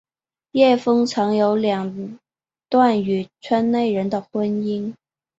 [0.53, 2.17] 叶枫曾有过两
[2.69, 4.95] 段与圈内人的婚姻。